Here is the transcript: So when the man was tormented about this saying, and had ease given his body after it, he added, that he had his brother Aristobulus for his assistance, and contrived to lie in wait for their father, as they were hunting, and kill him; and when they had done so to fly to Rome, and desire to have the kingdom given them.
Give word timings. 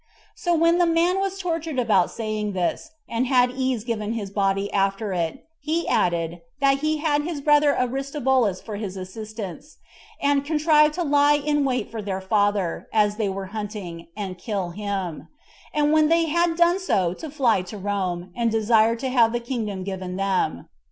So 0.33 0.55
when 0.55 0.79
the 0.79 0.87
man 0.87 1.19
was 1.19 1.37
tormented 1.37 1.77
about 1.77 2.05
this 2.05 2.15
saying, 2.15 2.57
and 3.07 3.27
had 3.27 3.51
ease 3.51 3.83
given 3.83 4.13
his 4.13 4.31
body 4.31 4.73
after 4.73 5.13
it, 5.13 5.45
he 5.59 5.87
added, 5.87 6.41
that 6.59 6.79
he 6.79 6.97
had 6.97 7.21
his 7.21 7.39
brother 7.39 7.75
Aristobulus 7.77 8.59
for 8.63 8.77
his 8.77 8.97
assistance, 8.97 9.77
and 10.19 10.43
contrived 10.43 10.95
to 10.95 11.03
lie 11.03 11.35
in 11.37 11.65
wait 11.65 11.91
for 11.91 12.01
their 12.01 12.19
father, 12.19 12.87
as 12.91 13.17
they 13.17 13.29
were 13.29 13.45
hunting, 13.53 14.07
and 14.17 14.39
kill 14.39 14.71
him; 14.71 15.27
and 15.71 15.93
when 15.93 16.09
they 16.09 16.25
had 16.25 16.55
done 16.57 16.79
so 16.79 17.13
to 17.13 17.29
fly 17.29 17.61
to 17.61 17.77
Rome, 17.77 18.31
and 18.35 18.49
desire 18.49 18.95
to 18.95 19.09
have 19.09 19.33
the 19.33 19.39
kingdom 19.39 19.83
given 19.83 20.15
them. 20.15 20.67